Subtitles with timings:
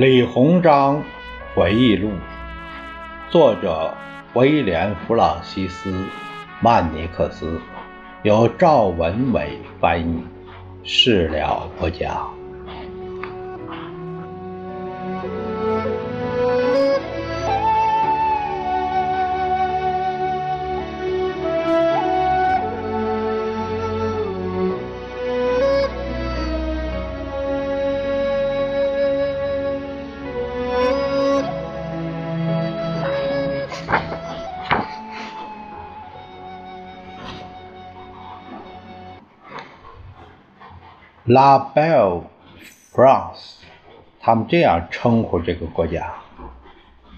[0.00, 1.02] 李鸿章
[1.56, 2.12] 回忆录，
[3.30, 3.92] 作者
[4.34, 5.90] 威廉·弗朗西斯·
[6.60, 7.60] 曼尼克斯，
[8.22, 10.22] 由赵文伟翻译，
[10.84, 12.37] 事了不讲。
[41.28, 42.22] La Belle
[42.90, 43.56] France，
[44.18, 46.14] 他们这样称呼这个国家。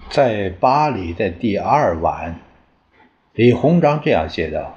[0.09, 2.35] 在巴黎的第二晚，
[3.31, 4.75] 李鸿章这样写道：“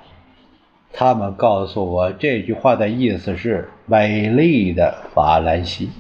[0.94, 5.90] 他们告诉我，这句话的意思是‘美丽的法兰西’。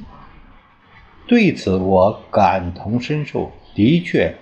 [1.26, 3.50] 对此，我感同身受。
[3.74, 4.32] 的确，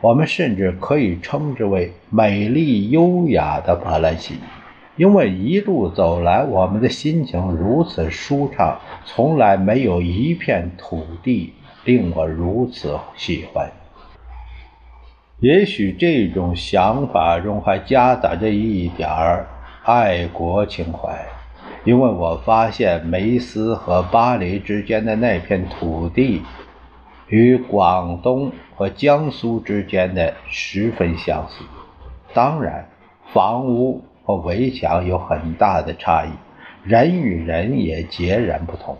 [0.00, 4.36] 我们甚至可以称之为‘美丽优雅的法兰西’。”
[5.00, 11.54] 因为一路走来，我们的心情如此舒畅，从来没有一片土地
[11.86, 13.70] 令我如此喜欢。
[15.38, 19.46] 也许这种想法中还夹杂着一点儿
[19.84, 21.18] 爱国情怀，
[21.84, 26.42] 因为我发现梅斯和巴黎之间的那片土地，
[27.28, 31.64] 与广东和江苏之间的十分相似。
[32.34, 32.86] 当然，
[33.32, 34.04] 房屋。
[34.24, 36.30] 和围墙有很大的差异，
[36.84, 38.96] 人与人也截然不同。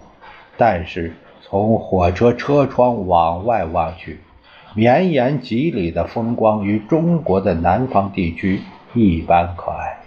[0.56, 4.20] 但是从火车车窗往外望去，
[4.74, 8.61] 绵延几里的风光与中国的南方地区
[8.95, 9.98] 一般可爱。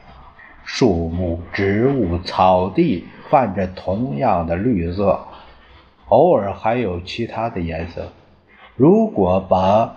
[0.64, 5.20] 树木、植物、草地泛着同样的绿色，
[6.08, 8.08] 偶尔还有其他的颜色。
[8.76, 9.96] 如果把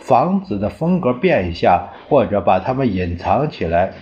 [0.00, 3.92] 房子的风格变一下，或者把它们隐藏起来。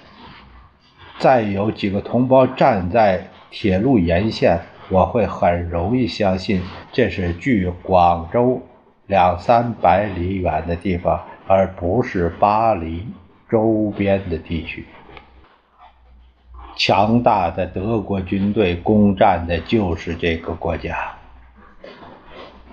[1.21, 4.59] 再有几个同胞站在铁路沿线，
[4.89, 8.63] 我会很容易相信这是距广州
[9.07, 13.07] 两三百里远的地方，而不是巴黎
[13.51, 14.87] 周边的地区。
[16.75, 20.97] 强大的德国军队攻占的就是这个国家。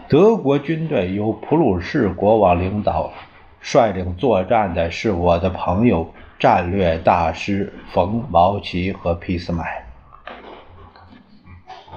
[0.08, 3.12] 德国军队由普鲁士国王领导，
[3.60, 6.14] 率领作战的是我的朋友。
[6.40, 9.86] 战略大师冯·毛奇和俾斯麦，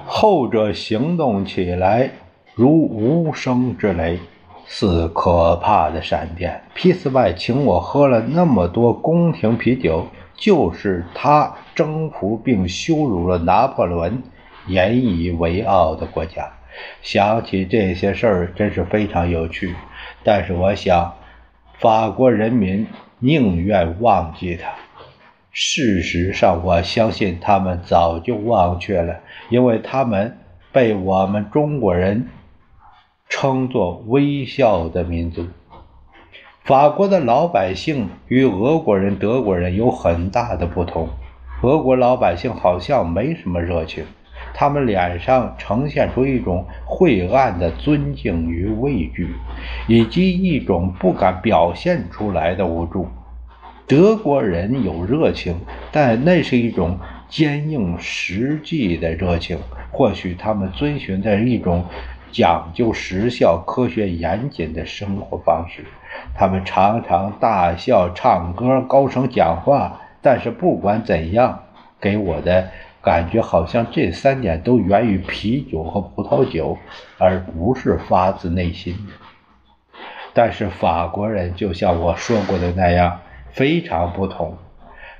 [0.07, 2.09] 后者行动起来
[2.55, 4.19] 如无声之雷，
[4.65, 6.63] 似可怕的闪电。
[6.73, 14.23] 俾斯麦请我喝了那么多宫廷啤酒，就是他征服并羞辱了拿破仑，
[14.65, 16.51] 引以为傲的国家。
[17.03, 19.75] 想起这些事儿，真是非常有趣。
[20.23, 21.13] 但是我想，
[21.77, 22.87] 法国人民。
[23.21, 24.71] 宁愿忘记他。
[25.51, 30.37] 事实上，我相信他们早就忘却了，因为他们
[30.71, 32.27] 被我们中国人
[33.29, 35.45] 称作“微笑的民族”。
[36.63, 41.09] 法国的老百姓与俄国人、德国人有很大的不同。
[41.61, 44.05] 俄国老百姓好像没什么热情，
[44.53, 49.27] 他们脸上呈现出一种晦暗的尊敬与畏惧。
[49.87, 53.07] 以及一种不敢表现出来的无助。
[53.87, 55.55] 德国人有热情，
[55.91, 56.97] 但那是一种
[57.27, 59.57] 坚硬实际的热情。
[59.91, 61.83] 或许他们遵循着一种
[62.31, 65.83] 讲究时效、科学严谨的生活方式。
[66.35, 69.99] 他们常常大笑、唱歌、高声讲话。
[70.21, 71.63] 但是不管怎样，
[71.99, 72.69] 给我的
[73.03, 76.77] 感觉好像这三点都源于啤酒和葡萄酒，
[77.17, 79.13] 而不是发自内心的。
[80.33, 83.19] 但是法国人就像我说过的那样，
[83.51, 84.55] 非常不同。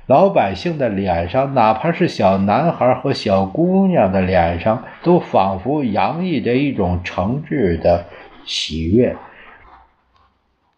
[0.06, 8.06] 老百姓的脸上，哪怕是小男孩和小姑娘的脸上，都仿佛洋溢着一种诚挚的
[8.44, 9.16] 喜悦，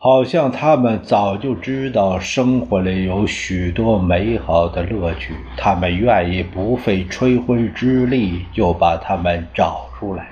[0.05, 10.27] 好像他们早就知道生活里有许多美好的乐趣，他们愿意不费吹灰之力就把它们找出来。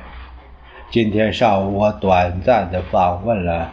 [0.90, 3.72] 今天上午，我短暂地访问了。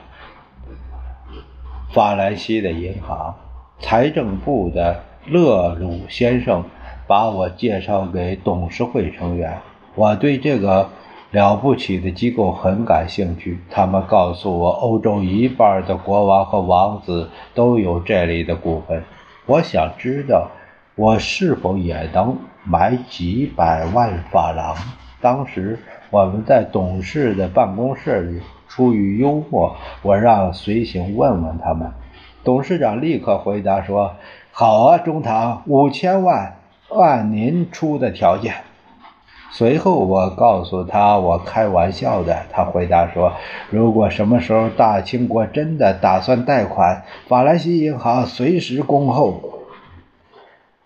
[1.91, 3.35] 法兰西的银行
[3.81, 6.63] 财政部的勒鲁先生
[7.07, 9.57] 把我介绍给董事会成员。
[9.95, 10.89] 我对这个
[11.31, 13.59] 了不起的机构很感兴趣。
[13.69, 19.03] 他们告诉我，欧洲一半的国王和王子都有这里的股份。
[19.45, 20.49] 我想知道，
[20.95, 24.75] 我是否也能买几百万法郎？
[25.21, 25.79] 当时
[26.09, 28.41] 我们在董事的办公室里。
[28.71, 31.91] 出于幽默，我让随行问问他们。
[32.43, 34.13] 董事长立刻回答说
[34.53, 38.53] ：“好啊，中堂，五千万，按您出的条件。”
[39.51, 43.33] 随后我告诉他我开玩笑的，他回答说
[43.69, 49.41] ：“如果什么时候大清国真的打算贷款，法兰西银行随时恭候。”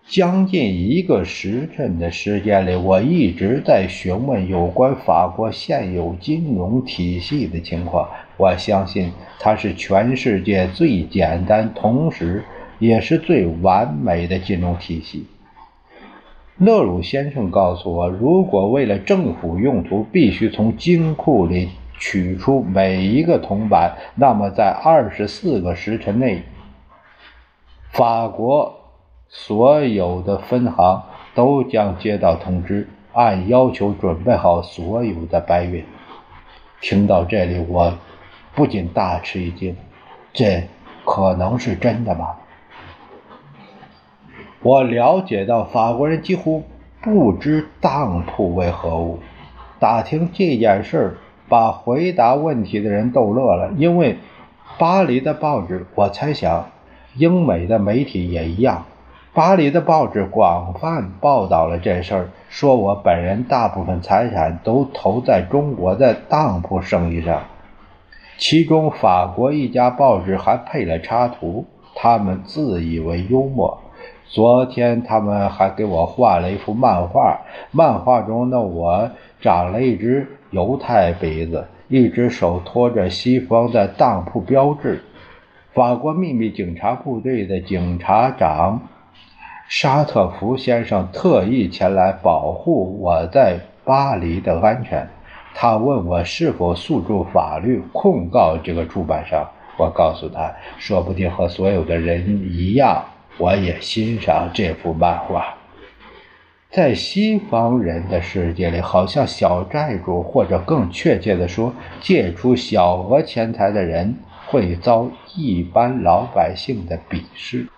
[0.06, 8.06] 将近一个时辰的时间里，我一直在询问有关法国现有金融体系的情况。
[8.36, 12.44] 我相信它是全世界最简单，同时
[12.78, 15.24] 也是最完美的金融体系。
[16.58, 26.42] 勒鲁先生告诉我，如果为了政府用途必须从金库里取出每一个铜板，那么在二十四个时辰内，
[27.90, 28.80] 法国。
[29.36, 31.02] 所有的分行
[31.34, 35.82] 都将接到通知，按要求准备好所有的白银。
[36.80, 37.98] 听到这里，我
[38.54, 39.74] 不禁大吃一惊：
[40.32, 40.62] 这
[41.04, 42.36] 可能是真的吗？
[44.64, 46.62] 我了解到法国人几乎
[47.02, 49.18] 不知当铺为何物。
[49.78, 51.18] 打听这件事，
[51.50, 54.16] 把回答问题的人逗乐了，因为
[54.78, 56.70] 巴黎的报纸，我猜想
[57.14, 58.86] 英美的媒体也一样。
[59.34, 67.42] 巴黎的报纸广泛报道了这事儿，说我本人大部分财产都投在中国的当铺生意上。
[68.38, 73.80] 其中，法国一家报纸还配了插图，他们自以为幽默。
[74.28, 77.40] 昨天，他们还给我画了一幅漫画，
[77.70, 79.10] 漫画中的我
[79.40, 85.02] 长了一只犹太鼻子，一只手托着西方的当铺标志。
[85.72, 88.80] 法国秘密警察部队的警察长。
[89.66, 95.08] 沙特福先生特意前来保护我在巴黎的安全。
[95.54, 99.48] 他问我是否诉诸法律控告这个出版商。
[99.78, 103.02] 我告诉他，说不定和所有的人一样，
[103.38, 105.54] 我也欣赏这幅漫画。
[106.70, 114.16] 在西方人的世界里，好像小债主，或者更确切的说，借出小额钱财的人，
[114.48, 117.68] 会遭一般老百姓的鄙视。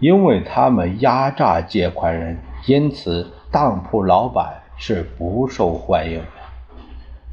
[0.00, 6.22] 因为他们压榨借款人，因此当铺老板是不受欢迎。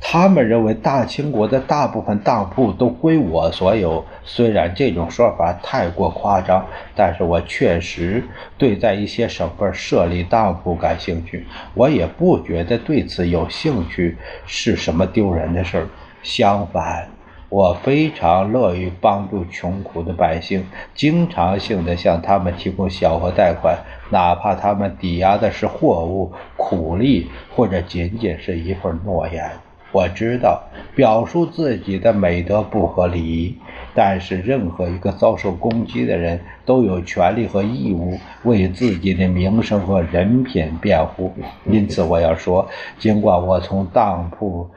[0.08, 4.06] 他们认为大清国的大部分当铺都归我所有。
[4.24, 6.64] 虽然这种说法太过夸张，
[6.96, 8.24] 但是我确实
[8.56, 11.48] 对在一些省份设立当铺感兴趣。
[11.74, 14.16] 我也不觉得对此有兴趣
[14.46, 15.88] 是什么丢人的事儿。
[16.22, 17.08] 相反。
[17.50, 23.76] 我非常乐于帮助穷苦的百姓，经常性的向他们提供小额贷款，
[24.12, 29.50] 哪怕他们抵押的是货物、苦力，或者仅仅是一份诺言。
[29.96, 30.62] 我知道
[30.94, 33.58] 表述自己的美德不合理，
[33.94, 41.34] 但是任何一个遭受攻击的人都有权利和义务为自己的名声和人品辩护。
[41.66, 42.68] 因此，我要说，
[43.00, 44.70] 尽管我从当铺。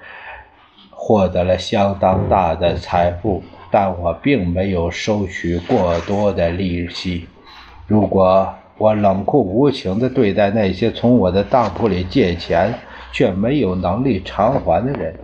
[1.01, 3.41] 获得了相当大的财富，
[3.71, 7.27] 但我并没有收取过多的利息。
[7.87, 12.75] 如果我冷酷无情地对待那些从我的当铺里借钱
[13.13, 15.15] 却没有能力偿还的人，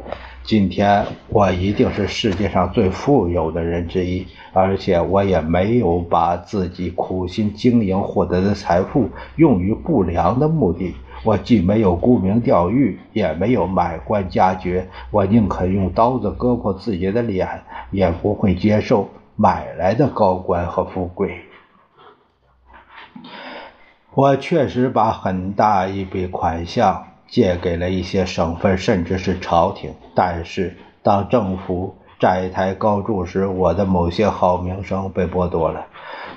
[0.43, 10.95] 今天我一定是世界上最富有的人之一，而且我也没有把自己苦心经营获得的财富用于不良的目的。
[11.23, 14.87] 我既没有沽名钓誉，也没有买官加爵。
[15.11, 17.49] 我宁可用刀子割破自己的脸，
[17.91, 21.38] 也不会接受买来的高官和富贵。
[24.12, 29.95] 我确实把很大一笔款项借给了一些省份，甚至是朝廷。
[30.14, 35.87] 但是，当政府债台高筑时，我的某些好名声被剥夺了。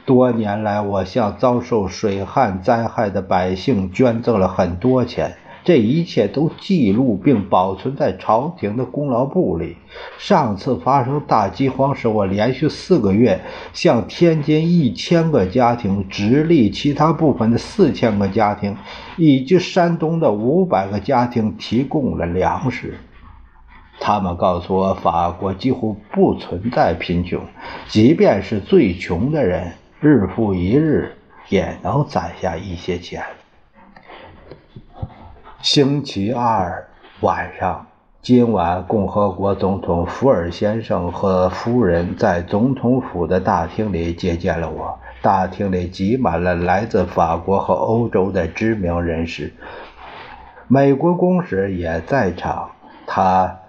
[0.05, 5.35] 多年来，我向遭受水旱灾害的百姓捐赠了很多钱，
[5.67, 9.75] 这一切都记录并保存在朝廷的功劳簿里。
[10.17, 13.37] 上次发生大饥荒时，我连续四个月
[13.73, 18.77] 向天津一千个家庭、直隶其他部分的四千个家庭
[19.17, 22.95] 以及山东的五百个家庭提供了粮食。
[23.99, 27.41] 他们告诉我，法国几乎不存在贫穷，
[27.89, 29.73] 即便是最穷的人。
[29.99, 31.17] 日复一日
[31.49, 33.21] 也能攒下一些钱。
[35.69, 36.87] 星期二
[37.19, 37.87] 晚上，
[38.21, 44.97] 今晚共和国总统福尔先生和夫人在总统府的大厅里接见了我。
[45.21, 49.53] 大厅里挤满了来自法国和欧洲的知名人士，
[50.69, 52.71] 美国公使也在场。
[53.05, 53.59] 他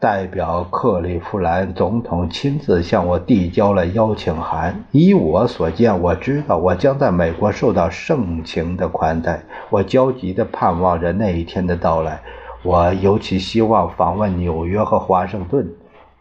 [0.00, 4.84] 代表克利夫兰总统亲自向我递交了邀请函。
[4.92, 9.42] 依我所见，我知道我将在美国受到盛情的款待。
[9.70, 12.20] 我焦急地盼望着那一天的到来。
[12.62, 15.68] 我尤其希望访问纽约和华盛顿，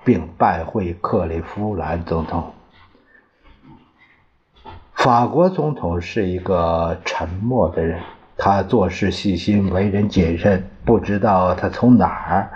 [0.04, 2.54] 并拜会克利夫兰总统。
[4.94, 8.00] 法国总统是一个沉默的人，
[8.38, 10.68] 他做事细心，为人谨慎。
[10.84, 12.50] 不知道他从哪儿。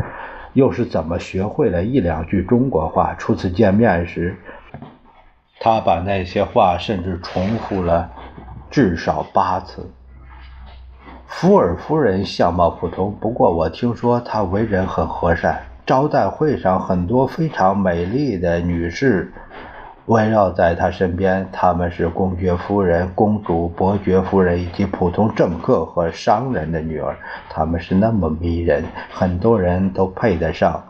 [0.53, 3.15] 又是怎么学会了一两句中国话？
[3.15, 4.35] 初次见面时，
[5.59, 8.11] 他把那些话甚至重复了
[8.69, 9.89] 至少八次。
[11.25, 15.61] 福尔夫人相貌普通，不过我听说她为人很和善。
[15.85, 19.33] 招待会上，很多非常美丽的女士。
[20.07, 27.15] 围绕在他身边，他们是公爵夫人、公主、伯爵夫人以及普通政客和商人的女儿。
[27.49, 30.83] 他们是那么迷人，很多人都配得上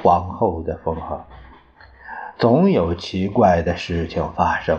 [0.00, 1.26] 皇后的封号。
[2.38, 4.78] 总有奇怪的事情发生。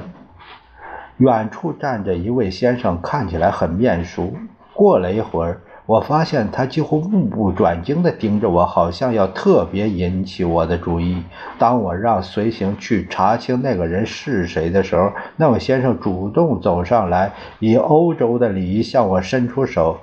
[1.18, 4.34] 远处站着一位先生，看起来很面熟。
[4.74, 5.62] 过了一会儿。
[5.86, 11.22] 我发现他几乎目不转睛地盯着我，好像要特别引起我的注意。
[11.60, 19.98] 当我让随行去查清那个人是谁的时候，那位先生主动走上来，以欧洲的礼仪向我伸出手。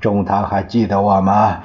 [0.00, 1.58] 中堂还记得我吗？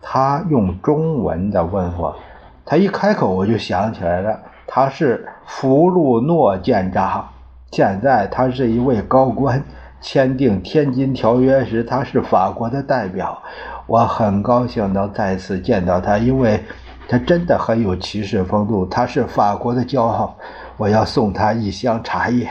[0.00, 2.16] 他用中文的问我。
[2.64, 7.30] 他一开口，我就想起来了，他是福禄诺舰长，
[7.72, 9.60] 现在他是一位高官。
[10.04, 13.42] 签订《天津条约》时，他是法国的代表。
[13.86, 16.62] 我很高兴能再次见到他，因为
[17.08, 18.84] 他真的很有骑士风度。
[18.84, 20.36] 他是法国的骄傲。
[20.76, 22.50] 我要送他一箱茶叶。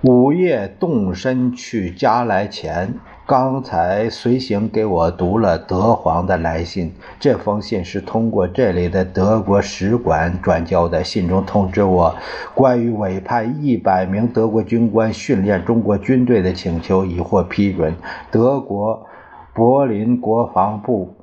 [0.00, 2.94] 午夜动身去加来前。
[3.28, 11.04] 刚才随行给我读了德皇的来信，这封信是通过这里的德国使馆转交的。
[11.04, 12.16] 信中通知我，
[12.54, 17.94] 关于委派一百名德国军官训练中国军队的请求已获批准，
[18.30, 19.06] 德国
[19.52, 21.14] 柏林国防部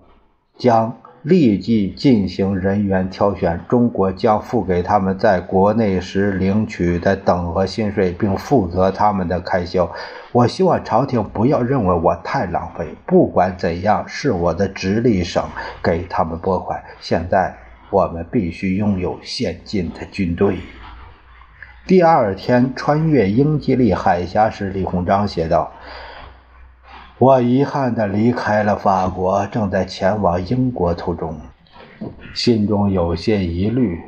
[0.59, 0.93] 将。
[1.25, 9.91] 立即进行人员挑选，中国将付给他们在国内时领取的等额薪水，并负责他们的开销。
[10.31, 12.93] 我希望朝廷不要认为我太浪费。
[13.07, 15.43] 不管怎样，是我的直隶省
[15.81, 16.79] 给他们拨款。
[17.01, 17.55] 现在
[17.89, 20.57] 我们必须拥有先进的军队。
[21.87, 25.71] 第二天穿越英吉利海峡时，李鸿章写道。
[27.17, 31.33] 我遗憾地离开了法国，正在前往英国途中，
[32.33, 34.01] 心中有些疑虑。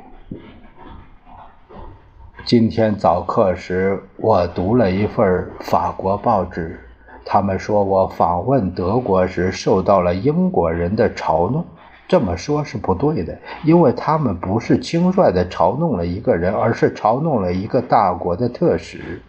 [2.44, 6.82] 今天早课时，我读了一份法国报纸，
[7.24, 11.66] 他们说我访问德国时受到了英国人的嘲弄。
[12.10, 19.22] 这么说是不对的，因为他们不是轻率地嘲弄了一个人，而是嘲弄了一个大国的特使。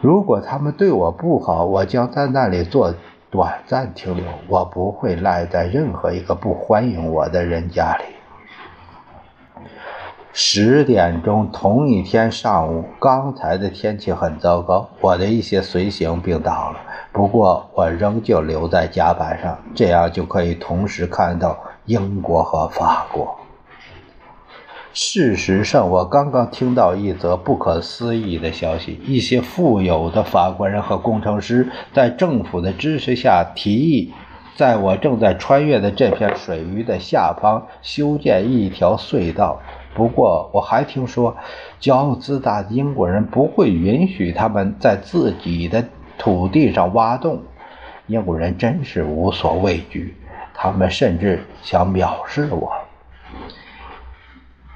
[0.00, 2.94] 如果他们对我不好，我将在那里做
[3.28, 4.24] 短暂停留。
[4.48, 8.04] 我不会赖在任何一个不欢迎我的人家里。
[10.32, 16.78] 十点钟，同一天上午，刚才的天气很糟糕，我的一些随行病倒了。
[17.12, 23.36] 不过，我仍旧留在甲板上，这样就可以同时看到英国和法国。
[24.92, 34.12] 事实上，我刚刚听到一则不可思议的消息：一些富有的法国人和工程师在政府的支持下提议，
[34.56, 39.60] 在我正在穿越的这片水域的下方修建一条隧道。
[39.94, 41.36] 不过，我还听说，
[41.80, 45.84] 骄傲自大的英国人不会允许他们在自己的
[46.18, 47.40] 土地上挖洞。
[48.08, 50.16] 英国人真是无所畏惧，
[50.52, 52.72] 他们甚至想藐视我。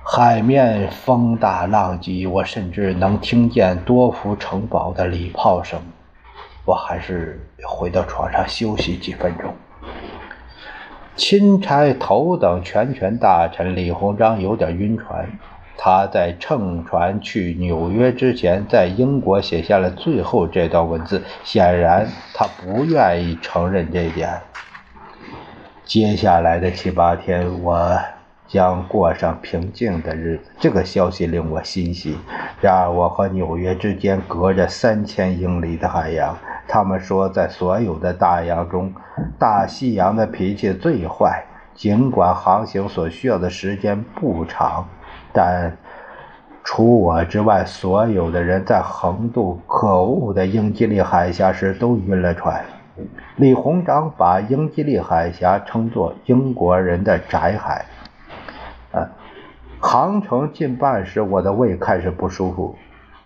[0.07, 5.81] 海面风大浪急，我甚至能听见多福城堡的礼炮声。
[6.67, 9.55] 我还是回到床上休息几分钟。
[11.17, 15.27] 钦差头等全权大臣李鸿章有点晕船。
[15.79, 21.23] 他在乘船去纽约之前，在英国写下了最后这段文字。
[21.43, 24.39] 显然，他不愿意承认这点。
[25.87, 27.99] 接下来的七八天，我。
[28.47, 32.17] 将过上平静的日子，这个消息令我欣喜。
[32.61, 36.37] 然而，我和纽约之间隔着三千英里的海洋。
[36.67, 38.93] 他们说，在所有的大洋中，
[39.39, 41.45] 大西洋的脾气最坏。
[41.75, 44.87] 尽管航行所需要的时间不长，
[45.33, 45.77] 但
[46.63, 52.65] 除我之外，所有的人在横渡可恶的英吉利海峡时都晕了船。
[53.37, 57.85] 李鸿章把英吉利海峡称作英国人的窄海。
[58.95, 59.11] 啊，
[59.81, 62.77] 航程近半时，我的胃开始不舒服，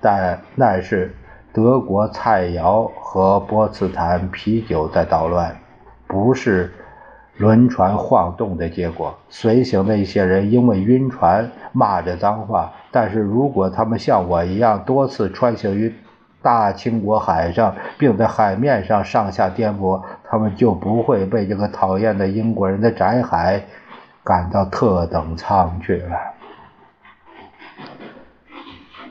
[0.01, 1.15] 但那是
[1.53, 5.55] 德国菜肴和波茨坦啤酒在捣乱，
[6.07, 6.73] 不是
[7.37, 9.15] 轮船晃动的结果。
[9.29, 15.95] 随行的一些人因为晕船骂着脏话，但是如果他们像我一样多次穿行于
[16.41, 23.63] 大清国海上，并在海面上上下颠簸，他们就不会被这个讨厌的英国人的窄海。
[24.29, 26.19] 感到特等舱去了。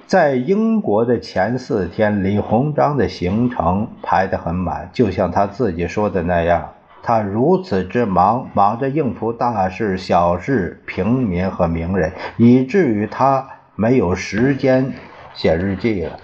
[0.05, 14.93] 在英国的前四天，李鸿章的行程排得很满，就像他自己说的那样，他如此之忙，忙着应付大事、小事、平民和名人，以至于他没有时间
[15.33, 16.19] 写日记了。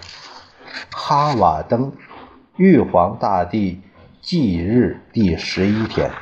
[0.92, 1.90] 哈瓦登，
[2.56, 3.82] 玉皇大帝
[4.20, 6.12] 忌日第十一天。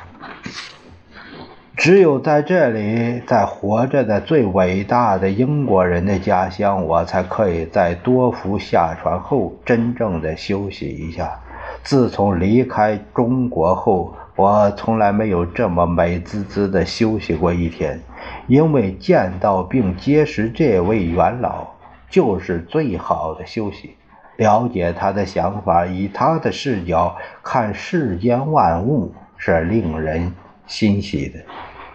[1.75, 11.39] 只有在这里，在活着的最伟大的英国人的家乡，我才可以在多福下船后真正的休息一下。
[11.81, 17.99] 自从离开中国后，我从来没有这么美滋滋的休息过一天，
[18.47, 21.67] 因为见到并结识这位元老
[22.07, 23.95] 就是最好的休息。
[24.37, 30.33] 了解他的想法，以他的视角看世间万物，是令人。
[30.65, 31.39] 欣喜的，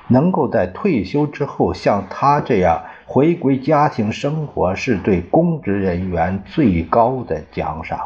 [0.08, 7.98] 能够在退休之后像他这样回归家庭生活，是对公职人员最高的奖赏。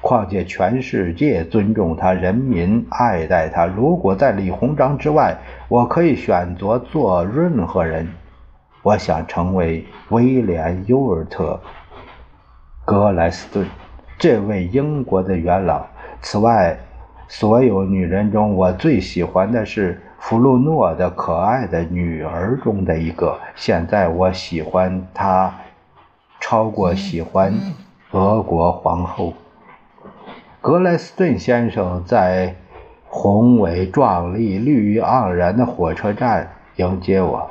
[0.00, 3.66] 况且全世界尊重他，人民爱戴他。
[3.66, 5.36] 如果在李鸿章之外，
[5.68, 8.08] 我可以选择做任何人，
[8.82, 11.60] 我想成为威廉·尤尔特·
[12.84, 13.66] 格莱斯顿
[14.18, 15.86] 这位英国的元老。
[16.20, 16.78] 此外。
[17.34, 23.38] 所有女人中，我最喜欢的是弗洛诺的可爱的女儿中的一个。
[23.54, 25.50] 现在我喜欢她，
[26.38, 27.54] 超过喜欢
[28.10, 29.32] 俄国皇后。
[30.60, 32.54] 格莱斯顿先生在
[33.08, 37.50] 宏伟壮丽、绿意盎然的火车站迎接我。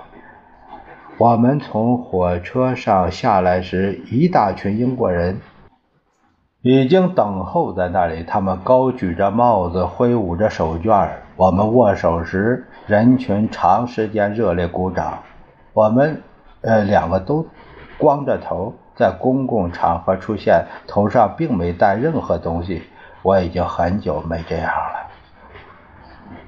[1.18, 5.40] 我们从火车上下来时，一大群英国人。
[6.64, 15.18] 已经等候在那里，他们高举着帽子，挥舞着手绢我们握手时，人群长时间热烈鼓掌。
[15.74, 16.22] 我们，
[16.62, 17.48] 呃，两个都
[17.98, 22.84] 光着头，在公共场合出现，头上并没戴任何东西。
[23.24, 25.01] 我已经很久没这样了。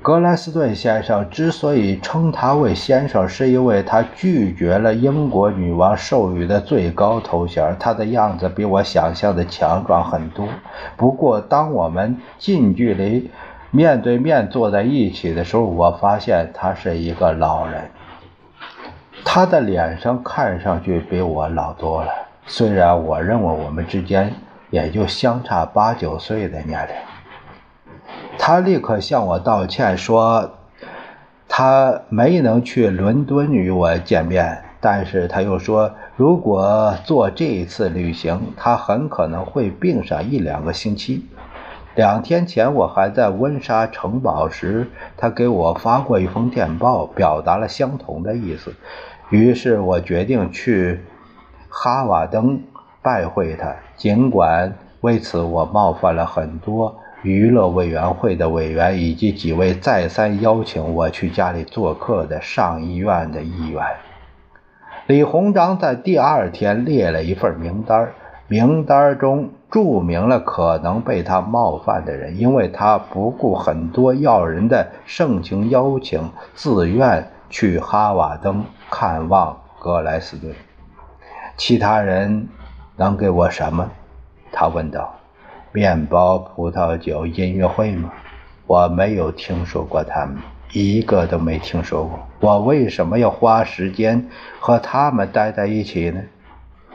[0.02, 7.76] 格莱斯顿先生之所以称他为先生，是因为他拒绝了英国女王授予的最高头衔。
[7.80, 10.48] 他的样子比我想象的强壮很多。
[10.98, 13.32] 不过，当我们近距离
[13.72, 17.90] 面对面坐在一起的时候，我发现他是一个老人。
[19.24, 22.12] 他的脸上看上去比我老多了，
[22.46, 24.34] 虽然我认为我们之间
[24.70, 27.13] 也就相差八九岁的年龄。
[28.38, 30.52] 他立刻向我道歉，说
[31.48, 34.64] 他没能去伦敦与我见面。
[34.82, 41.26] 但是他又说，如果做这一次旅行，他很可能会病上一两个星期。
[41.96, 48.74] 两天前我还在温莎城堡时，他给我发过一封电报，表达了相同的意思。
[49.30, 51.00] 于是我决定去
[51.70, 52.62] 哈瓦登
[53.02, 56.94] 拜会他，尽管为此我冒犯了很多。
[57.24, 63.82] 娱乐委员会的委员以及几位再三邀请我去家里做客的上议院的议员，
[65.08, 68.12] 李鸿章在第二天列了一份名单，
[68.50, 80.54] 名单中注明了可能被他冒犯的人，因为他不顾很多要人的盛情邀请，自愿去哈瓦登看望格莱斯顿。
[81.56, 82.50] 其他人
[82.98, 83.90] 能给我什么？
[84.52, 85.23] 他问道。
[85.74, 88.12] 面包、葡萄酒、音乐会吗？
[88.68, 90.38] 我没有听说过他们，
[90.72, 92.20] 一个都没听说过。
[92.40, 96.22] 我为什么要花时间和他们待在一起呢？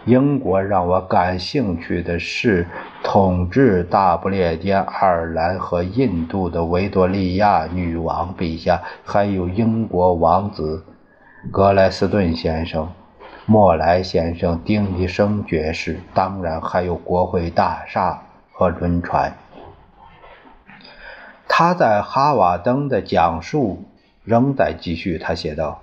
[0.04, 2.64] 英国让我感兴趣的是
[3.02, 10.84] 统治大不列颠、爱尔兰和印度的维多利亚女王陛下，还有英国王子
[11.50, 12.88] 格莱斯顿先生、
[13.44, 18.22] 莫莱先生、丁医生爵士，当然还有国会大厦。
[18.58, 19.34] 和轮船。
[21.46, 23.84] 他在哈瓦登的讲述
[24.24, 25.16] 仍在继续。
[25.16, 25.80] 他写道：“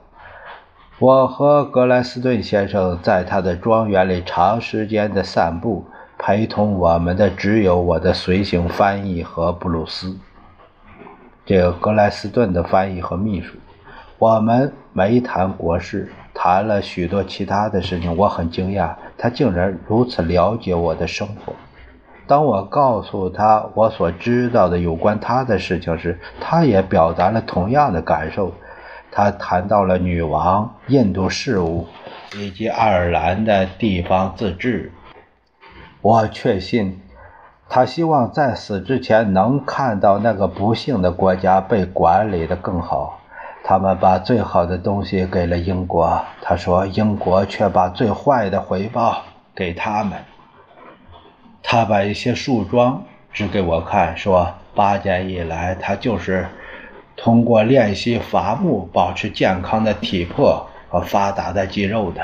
[1.00, 5.86] 我和格莱斯顿先生在他的庄园里长时间的散步，
[6.18, 10.18] 陪同我们的只有我的随行翻译和布鲁斯。
[11.46, 13.56] 这个格莱斯顿的翻译和秘书。
[14.20, 18.18] 我们没谈国事，谈了许多其他的事情。
[18.18, 21.54] 我很惊讶，他竟然如此了解我的生活。
[22.28, 28.52] 当我告诉他我所知道的有关他的事情时，他也表达了同样的感受。
[29.12, 31.88] 他谈到了女王、印度事务
[32.36, 34.92] 以及爱尔兰的地方自治。
[36.02, 37.00] 我确信，
[37.70, 43.22] 他希望在死之前能看到那个不幸的国家被管理得更好。
[43.64, 49.24] 他们把最好的东西给了英国，他说，英国却把最坏的回报
[49.56, 50.20] 给他们。
[51.68, 56.48] 他把一些树桩指给我看，说：“八年以来，他就是
[57.18, 62.22] 通过练习伐木保持健康的体魄和发达的肌肉的。”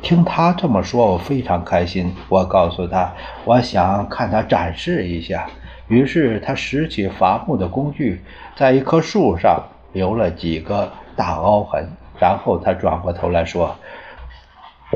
[0.00, 2.14] 听他这么说，我非常开心。
[2.28, 3.12] 我告诉他，
[3.44, 5.48] 我想看他展示一下。
[5.88, 8.22] 于是他拾起伐木的工具，
[8.54, 11.90] 在一棵树上留了几个大凹痕。
[12.20, 13.74] 然后他转过头来说：“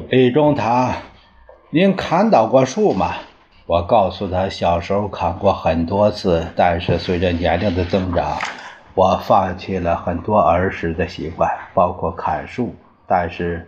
[0.08, 0.92] 李中堂，
[1.70, 3.14] 您砍倒过树吗？”
[3.66, 8.36] 我告诉他，小时候砍过很多次，但是随着年龄的增长，
[8.94, 12.74] 我放弃了很多儿时的习惯，包括砍树。
[13.06, 13.66] 但是，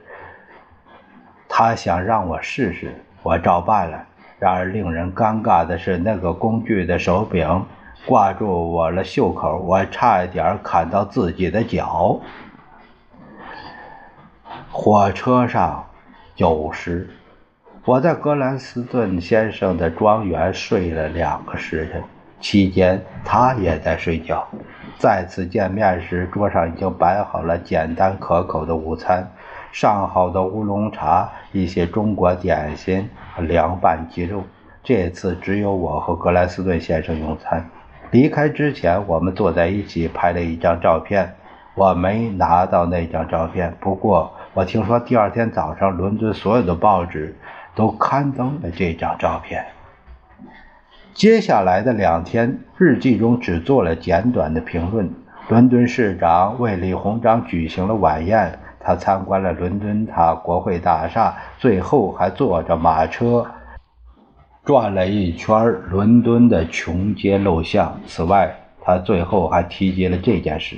[1.48, 4.04] 他想让我试试，我照办了。
[4.38, 7.64] 然而，令人尴尬的是，那个工具的手柄
[8.04, 12.20] 挂住我的袖口，我差一点砍到自己的脚。
[14.70, 15.86] 火车上，
[16.36, 17.08] 有时。
[17.86, 22.02] 我在格兰斯顿先生的庄园睡了两个时辰，
[22.40, 24.44] 期间他也在睡觉。
[24.98, 29.30] 再次见面时，桌上已经摆好了简单可口的午餐，
[29.70, 34.42] 上好的乌龙茶，一些中国点心和凉拌鸡肉。
[34.82, 37.64] 这次只有我和格兰斯顿先生用餐。
[38.10, 41.32] 离开之前，我们坐在一起拍了一张照片。
[41.76, 47.36] 我没拿到那张照片，不过我听说第二天早上伦敦所有的报纸。
[47.76, 49.64] 都刊登了这张照片。
[51.14, 55.08] 接下来的两天，日记中只做了简短的评论。
[55.48, 63.46] 伦敦市长为李鸿章举行了晚宴，他参观了伦敦塔国会大厦，最后还坐着马车
[64.64, 68.00] 转了一圈伦敦的穷街陋巷。
[68.06, 70.76] 此外，他最后还提及了这件事。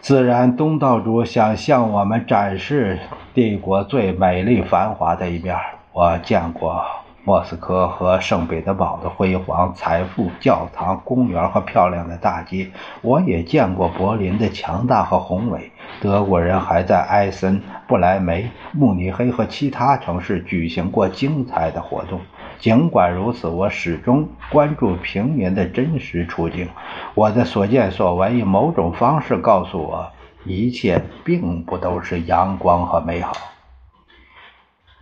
[0.00, 2.98] 自然，东道主想向我们展示
[3.32, 5.56] 帝国最美丽繁华的一面。
[5.92, 6.84] 我见过
[7.22, 12.68] 莫斯科和圣彼得堡的辉煌、财富、教堂、公园和漂亮的大街。
[13.02, 15.70] 我也见过柏林的强大和宏伟。
[16.00, 22.20] 德国人还在埃森、不莱梅、慕尼黑和其他城市举行过精彩的活动。
[22.58, 26.68] 尽管如此，我始终关注平民的真实处境。
[27.14, 30.10] 我的所见所闻以某种方式告诉我，
[30.44, 33.32] 一切并不都是阳光和美好。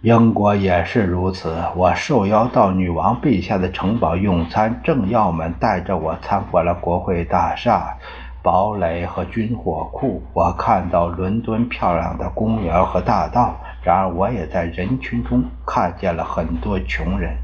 [0.03, 1.57] 英国也是如此。
[1.75, 7.97] 我受邀到女王陛下的城堡用餐，政要们带着我参观了国会大厦、
[8.43, 10.23] 堡垒和军火库。
[10.33, 13.57] 我看到伦敦漂亮的公园和大道。
[13.83, 17.37] 然而，我也在人群中看见了很多穷人。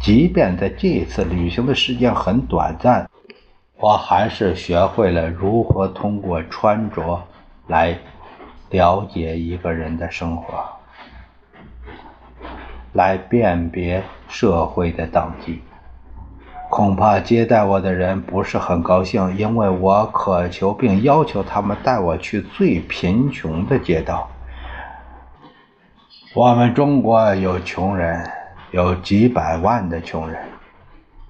[0.00, 3.08] 即便在这次旅行的时间很短暂，
[3.78, 7.22] 我还是学会了如何通过穿着
[7.66, 7.98] 来
[8.70, 10.64] 了解一个人的生活，
[12.92, 15.62] 来辨别社会的等级。
[16.70, 24.28] 恐怕接待我的人不是很高兴，因为我渴求并要求他们带我去最贫穷的街道。
[26.34, 28.30] 我们中国有穷人。
[28.72, 30.42] 有几百万的穷人，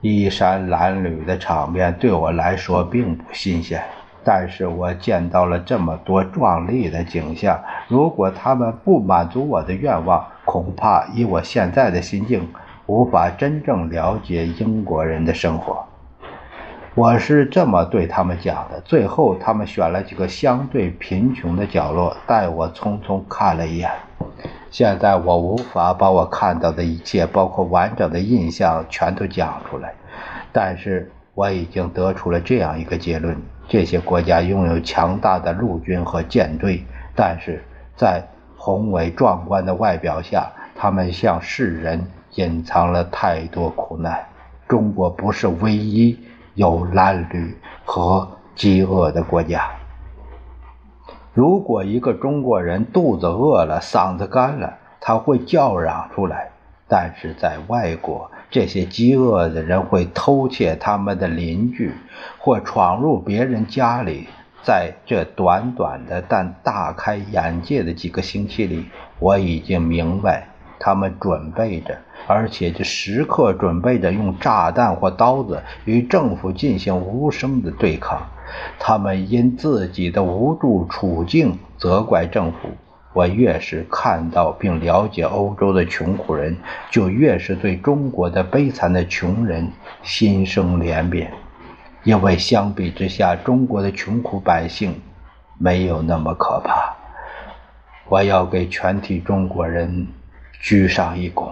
[0.00, 3.82] 衣衫褴褛的场面对我来说并不新鲜。
[4.28, 12.48] 但是我见到了这么多壮丽的景象，如果他们不满足我的愿望，恐怕以我现在的心境，
[12.87, 15.87] 无法真正了解英国人的生活。
[16.96, 18.80] 我是这么对他们讲的。
[18.80, 23.88] 最后，他们选了几个相对贫穷的角落，带我匆匆看了一眼。
[24.76, 29.94] 现在我无法把我看到的一切，包括完整的印象，全都讲出来。
[30.52, 33.34] 但是我已经得出了这样一个结论：
[33.66, 36.84] 这些国家拥有强大的陆军和舰队，
[37.14, 37.64] 但是
[37.96, 38.22] 在
[38.54, 44.26] 宏伟壮观的外表下，他们向世人隐藏了太多苦难。
[44.68, 46.20] 中国不是唯一
[46.52, 49.70] 有蓝旅和饥饿的国家。
[51.37, 56.49] 如果一个中国人肚子饿了、嗓子干了，他会叫嚷出来；
[56.88, 61.92] 但是在外国，这些饥饿的人会偷窃他们的邻居，
[62.38, 64.29] 或闯入别人家里。
[64.62, 68.87] 在这短短的但大开眼界的几个星期里，
[69.18, 78.20] 我已经明白，他们准备着，而且就时刻准备着用炸弹或刀子与政府进行无声的对抗。
[78.78, 82.70] 他们因自己的无助处境责怪政府。
[83.12, 86.54] 我越是看到并了解欧洲的穷苦人，
[86.90, 91.26] 就越是对中国的悲惨的穷人心生怜悯。
[92.04, 95.00] 因为相比之下，中国的穷苦百姓
[95.56, 96.94] 没有那么可怕。
[98.08, 100.06] 我要给全体中国人
[100.66, 101.48] 鞠上一躬。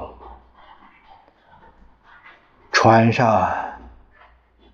[2.73, 3.49] 船上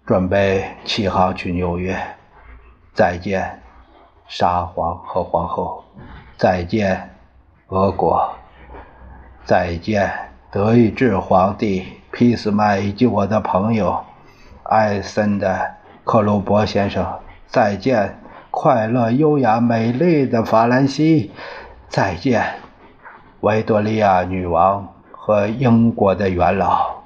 [0.06, 1.94] 准备起航去纽约，
[2.94, 3.60] 再见，
[4.26, 5.84] 沙皇和皇后，
[6.38, 7.10] 再见，
[7.68, 8.34] 俄国，
[9.44, 10.10] 再见，
[10.50, 14.02] 德意志皇帝俾斯麦以及我的朋友。
[14.62, 18.18] 艾森的克鲁伯先生，再见！
[18.50, 21.30] 快乐、优雅、美丽的法兰西，
[21.90, 22.59] 再见！
[23.40, 27.02] 维多利亚女王和英国的元老，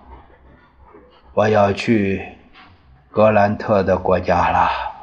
[1.33, 2.27] 我要去
[3.11, 4.94] 格兰特的国家了。